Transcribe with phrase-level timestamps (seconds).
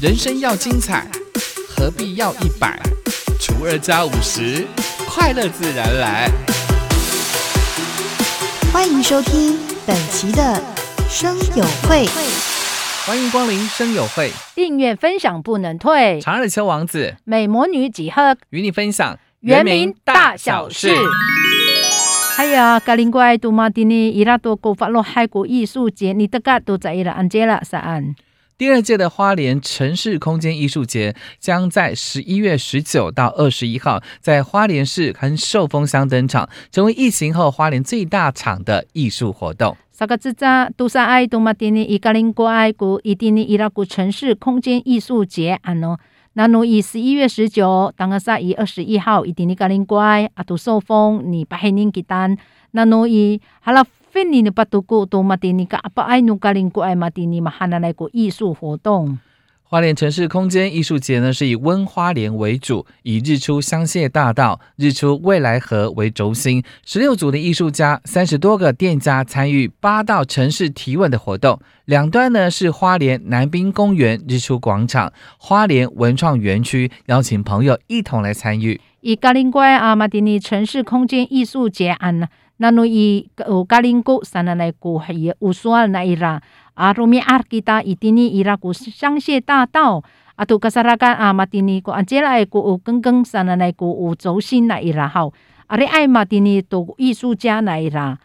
[0.00, 1.06] 人生要精彩，
[1.68, 2.80] 何必要一百
[3.38, 4.66] 除二加五十？
[5.06, 6.30] 快乐自然来。
[8.72, 10.58] 欢迎收听本期的
[11.06, 12.06] 生友会，
[13.04, 16.18] 欢迎光临生友会，订阅分享不能退。
[16.22, 20.96] 长耳秋王子美魔女几何与你分享原名大小事。
[22.38, 28.14] 哎呀，格林怪杜马蒂尼伊拉多古法罗海国艺术节，你的嘎都在伊拉安杰拉萨安。
[28.60, 39.74] 第二届的花莲城市空间艺术节将在十一月十九到二十一号在花莲市和寿丰乡登场，成为疫情后花莲最大场的艺术活动。
[39.90, 45.98] 萨个之扎杜萨爱杜马蒂尼伊格林国爱古伊蒂尼伊拉古城市空间艺术节安诺，
[46.34, 52.36] 那诺以十一月十九当个萨以二十一号伊蒂尼格林国爱阿杜寿丰你巴黑宁吉丹，
[52.72, 53.82] 那诺以哈拉。
[54.12, 59.16] 菲尼的巴杜古多马蒂尼个阿巴埃努格林古埃马蒂尼马哈纳来过艺术活动。
[59.62, 71.60] 花莲城市空间艺术节呢，是以温花莲为主，以日出香榭大道、日出未来河为轴心，十六组的艺术家、三十多个店家参与八道城市提问的活动。
[71.84, 78.80] 两端呢是花莲南滨公园日出广场、花莲文创园区，邀请朋友一同来参与。
[79.02, 82.28] 以格林怪阿马蒂尼城市空间艺术节安
[82.62, 86.38] 那侬以有格林古三那来古也乌苏尔那伊拉
[86.74, 90.02] 阿罗米阿吉达伊蒂尼伊拉古香榭大道
[90.34, 95.32] 阿杜卡萨拉干阿马蒂尼古安杰拉古有更更三那来古有轴心那伊拉好
[95.68, 98.18] 阿里爱马蒂尼都艺术家那伊拉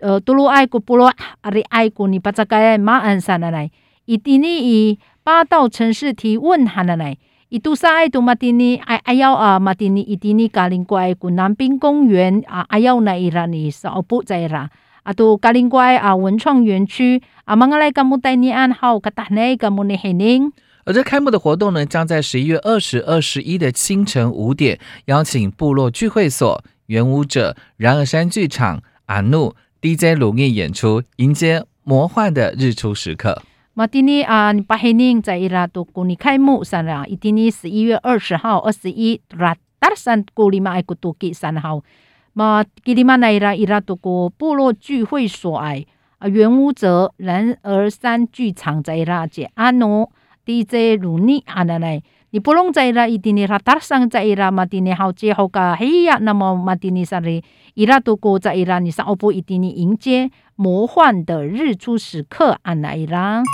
[0.00, 3.70] 呃杜鲁爱古布罗阿里爱古尼巴扎盖马安三那来
[4.06, 7.16] 伊蒂尼以八道城市提问哈那来。
[7.50, 14.70] 伊杜萨爱杜马蒂尼爱爱要啊马蒂尼伊蒂尼加林怪古南滨公园啊爱要那伊拉尼少不在啦
[15.02, 20.50] 啊杜加林怪啊文创园区啊芒个来甘木带你安好个大内甘木尼黑宁。
[20.86, 33.42] 而这开幕的活动呢，将在十一月二十二十一的清晨五点，邀请部落聚会所、原舞者、然而山剧场、阿怒 DJ 鲁艺演出，迎接魔幻的日出时刻。
[33.76, 41.82] 马蒂尼啊，巴黑宁在伊拉多古尼开幕上了，一定尼十一月二十号、二十一，拉达山古里马爱古都给三号，
[42.34, 45.84] 马吉里马奈伊拉伊拉多古部落聚会所爱
[46.18, 50.08] 啊，原屋泽然而山剧场在伊拉姐阿诺
[50.46, 52.00] DJ 鲁尼阿奶奶。
[52.34, 63.44] 你不弄在了，一定你他打上在伊拉马蒂尼好接好个嘿呀，那么马蒂尼萨里伊拉都过在伊拉，你上欧布一定你迎接魔幻的日出时刻，安那伊拉。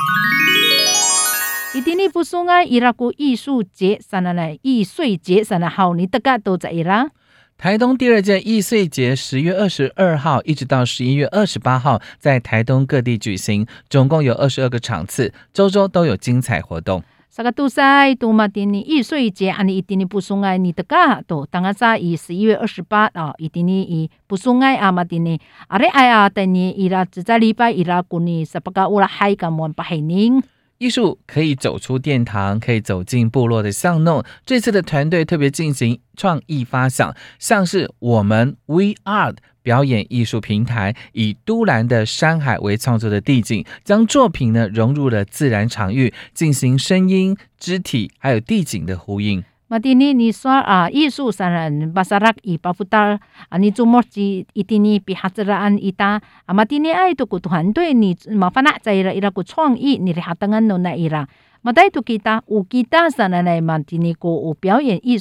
[1.75, 7.11] 一定你不送啊，伊拉过艺术节，啥那来易碎节，啥那好，你大家都在伊拉。
[7.59, 17.03] 台东第二届易碎节十月二十二号一直到十一月二十八号，在台东各地举行，总共有二十二个场次，周周都有精彩活动。
[17.33, 30.43] 萨个杜塞杜马蒂尼易碎节，安尼一定尼不松爱你的噶都，当个在以十一月二十八啊，一定尼以不松爱阿马蒂尼，阿里哎呀，等你伊拉只在礼拜伊拉过年十八个乌拉海个门巴海宁。
[30.81, 34.25] 艺术可以走出殿堂，可以走进部落的巷弄。
[34.47, 49.45] 这次的团队特别进行创意发想，像是我们 We Art 表演艺术平台，以都兰的山海为创作的地景，将作品呢融入了自然场域，进行声音、肢体还有地景的呼应。
[49.71, 53.17] 马蒂尼，你说啊，艺术上人巴萨拉伊巴布达
[53.51, 56.53] 啊，你做么子一定你比哈子拉安伊达啊？
[56.53, 61.25] 马蒂尼爱多个团队，你麻烦那在伊拉伊拉个创意，你的哈登安弄那伊拉，
[61.63, 65.17] 马带多吉他，有吉他上人来马蒂尼个有表演艺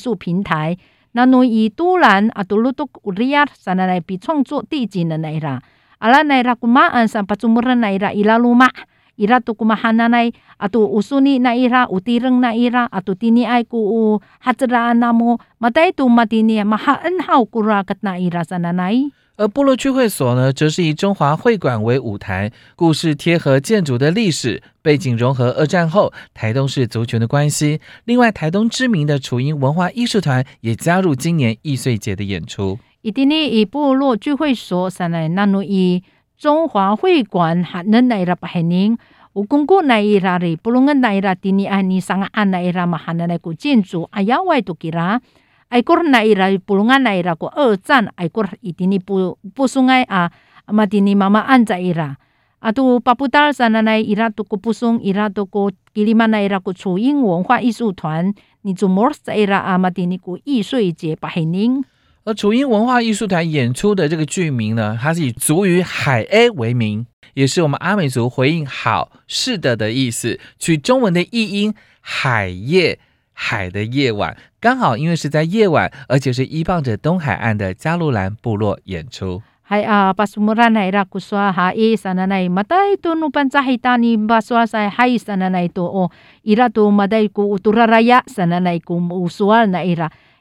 [9.27, 13.69] 术平台，那侬以都兰啊，多乌利亚上人来比创作地景的那伊拉，阿拉那伊拉古马安上巴祖木人那伊拉伊拉鲁马。
[13.69, 17.97] ira atu tini ai ku u hatra namo matai tu matini maha en hau kura kat
[18.01, 27.79] na ira sana nai 而部落聚会所呢，则是以中华会馆为舞台，故事贴合建筑的历史背景，融合二战后台东市族群的关系。
[28.03, 32.79] 另外，台东知名的楚英文化艺术团也加入今年易碎节的演出。
[33.01, 36.03] 一定呢，以部落聚会所上来，那努以。
[36.39, 38.97] 中华会馆哈能来了百年，
[39.33, 45.19] 有公过来啦哩，不论个来啦，第二安尼上安来啦嘛，哈那来个建筑，哎呀，外都给啦，
[45.67, 50.31] 爱过来啦，不论个来啦个二战，爱过一定你不不送爱啊，
[50.67, 52.15] 嘛第二妈妈安在啦，
[52.59, 61.83] 啊都巴布达山那来伊拉都个不送，伊拉都个吉里曼那伊拉个初音文化艺术团，你做么在啦啊嘛第二个艺术节百年。
[62.29, 72.99] 而土鹰文化艺术团演出的这个剧名呢，它是以族语“海 A” 为名，也是我们阿美族回应“好是的”的意思，取中文的译音“海夜”，
[73.33, 79.41] 海的夜晚，刚好因为是在夜晚，而且是依傍着东海岸的加禄兰部落演出。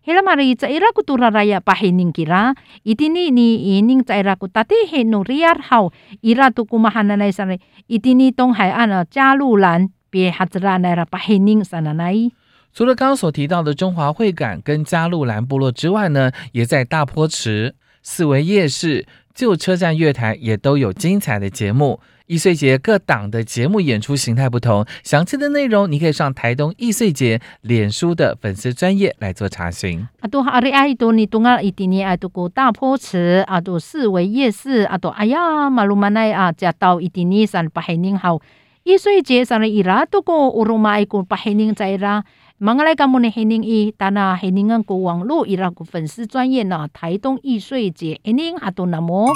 [0.08, 2.56] Hela mari ca ira ku turaraya pahining kira.
[2.80, 5.92] Itini ni ining ca ira ku tati he no riar hau
[6.24, 7.60] ira tu kumahana nai sana
[7.92, 12.32] itini tong hai ana jalulan pie hatra na ira pahining sana nai.
[12.72, 22.00] 除了刚刚所提到的中华会馆跟加路兰部落之外呢，也在大坡池、四维夜市、旧车站月台也都有精彩的节目。
[22.28, 30.06] 易碎节各档的节目演出形态不同，详细的内容你可以上台东易碎节脸书的粉丝专业来做查询。
[30.20, 38.38] 阿杜阿里阿伊多尼东阿伊迪尼爱多古大坡池阿多四维夜市阿多哎呀马路马奈啊加到伊迪尼山巴海宁好
[38.82, 42.24] 易碎节上的伊拉多古乌鲁马伊古巴黑宁在啦。
[42.58, 43.30] 忙来干么呢？
[43.30, 46.88] 黑宁一，但那黑宁安国网络伊拉个粉丝专业呢？
[46.92, 49.32] 台东易碎节，一年阿多那么。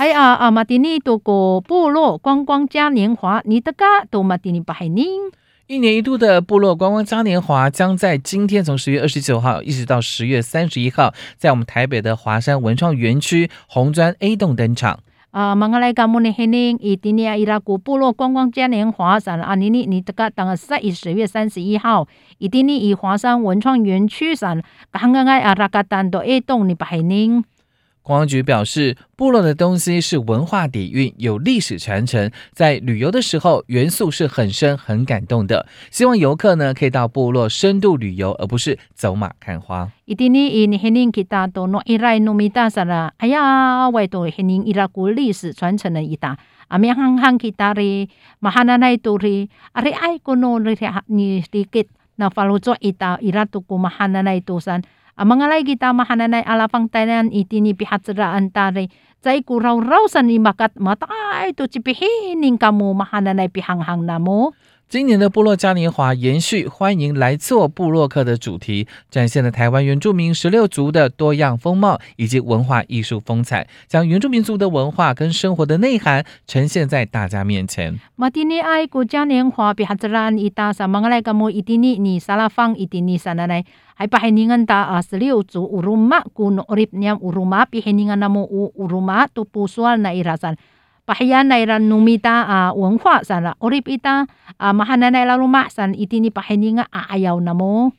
[0.00, 5.04] 还啊啊马蒂尼多个部落观光嘉年华，你的家都马蒂尼巴海宁。
[5.66, 15.00] 一年一度的部落观光嘉年华将在今天从十月二十九号一直到十月三十一号，在我们台北的华山文创园区红砖 A 栋登场。
[15.32, 22.08] 啊，马来加木尼黑宁以今年伊拉古部落观光嘉年华上啊，尼尼尼德嘎当十一十月三十一号，
[22.38, 27.44] 伊今年以华山文创园区上，刚刚爱阿拉嘎丹多 A 栋尼巴黑宁。
[28.10, 35.64] 公安局表示，部落的东西是文化底蕴，有历史传承，在旅游的时候元素是很深、很感动的。
[35.92, 39.88] 希望游客呢可以到部落深度旅游，而不是走马看花。
[40.06, 46.36] 一定呢，因黑宁吉达多诺伊来努米达萨拉，哎呀，为多黑宁伊拉古历史传承的一大，
[46.66, 48.08] 阿米行行吉达哩，
[48.40, 50.58] 马哈那奈多哩，阿里爱古诺
[55.20, 56.40] 哩你哩吉，那法鲁做一大伊拉多古马哈那奈多山。
[56.40, 58.88] Ang mga lay kita mahananay alapang tanan iti ni pihatsaraan tari.
[59.20, 64.56] Zay kuraw-raw sa ni makat matay to chipihining kamu mahananay pihanghang namo.
[64.90, 78.00] 今年的部落嘉年华延续欢迎来做部落客的主题，展现了台湾原住民十六族的多样风貌以及文化艺术风采，将原住民族的文化跟生活的内涵呈现在大家面前。
[78.16, 83.64] 马蒂尼爱国嘉年华比哈兹兰伊达萨芒来格莫伊蒂尼尼萨拉方伊蒂尼萨那来，
[83.94, 90.56] 还把黑宁安达啊十六族乌鲁马古诺里尼乌鲁马比黑宁安那么乌乌鲁马都不算那伊拉山。
[91.10, 96.86] Pahiyan na iran numita a wenhua sana orip ita a mahana na lalu san itini pahininga
[96.92, 97.90] a ayaw na mo。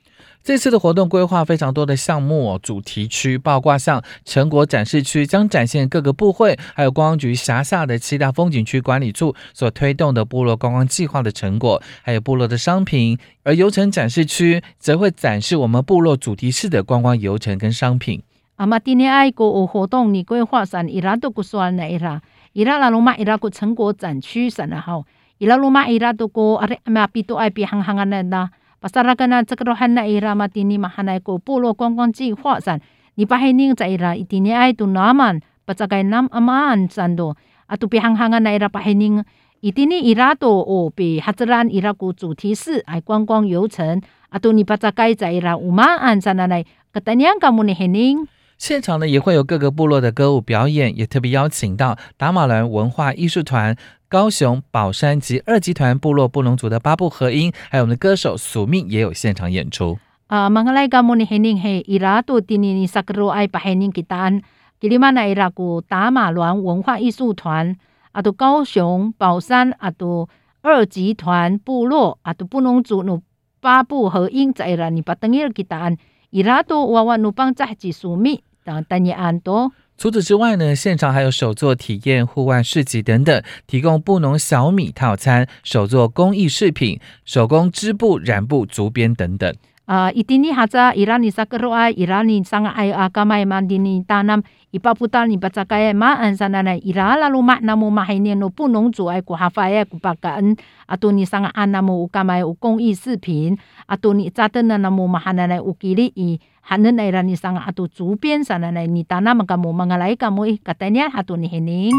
[0.43, 18.23] 这次的活动规划非常多的项目哦，主题区包括像成果展示区，将展现各个部会还有观光局辖下的七大风景区管理处所推动的部落观光计划的成果，还有部落的商品；而游程展示区则会展示我们部落主题式的观光游程跟商品。
[18.55, 22.21] 阿玛今年爱国活动你规划上伊拉都不算哪伊拉。
[22.53, 25.05] 伊拉拉罗马伊拉个成果展区上了好，
[25.37, 28.49] 伊拉罗马伊拉都个阿阿马比多爱比行行安那那，
[28.81, 32.77] 巴萨拉个那这个罗汉那伊拉马蒂尼马汉那个部落观光计划上，
[33.15, 37.37] 你把黑宁在伊拉一定尼爱都那曼，巴扎个南阿曼上多，
[37.67, 39.23] 阿都比行行安那伊拉巴黑宁，
[39.61, 48.27] 一定尼伊拉都哦比哈兹兰伊拉个主题式爱观光游程，阿都尼巴扎个在伊拉乌马安上那来，个当年个木尼黑宁。
[48.61, 53.75] 现场呢也会有各个部落的歌舞表演，也特别邀请到达马兰文化艺术团、
[54.07, 59.97] 高雄宝山及二集团部落布农族的八部合音，还有我们的歌手宿命也有现场演出。
[60.27, 64.43] 啊，马来加穆尼黑宁嘿伊拉杜迪尼尼萨克罗埃巴黑宁吉丹，
[64.79, 67.75] 吉里曼奈伊拉古达马兰文化艺术团，
[68.11, 70.29] 啊，都高雄宝山啊，都
[70.61, 73.23] 二集团部落啊，都布农族努
[73.59, 75.97] 八部合音在啦，你把等伊吉丹，
[76.29, 76.85] 伊拉都
[78.65, 78.83] 娃娃努邦在吉宿命。
[78.83, 79.71] 当丹尼安多。
[79.97, 89.55] 除此之外呢，现场还有手作体验、户外市集等等，提供布农小米套餐、手作工艺饰品、手工织布、染布、竹编等等。
[89.85, 94.41] 啊，一定你哈在伊拉尼萨格罗埃，伊拉尼桑埃阿嘎麦曼迪尼达南，
[94.71, 106.39] 伊巴布达尼巴扎盖马安萨那奈，伊拉拉鲁马那姆马海尼诺布农族爱古哈法埃古巴嘎恩，阿多尼桑安那姆乌嘎麦乌工艺饰品，阿多尼扎登那那姆马哈那奈乌吉里伊。
[106.61, 110.45] 喊人来了，你上阿都竹边上来来，你打那么个么么个来个么？
[110.63, 111.91] 个带念阿都你很灵。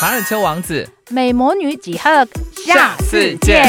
[0.00, 2.26] 凡尔丘王子，美魔女几何，
[2.66, 3.64] 下次见。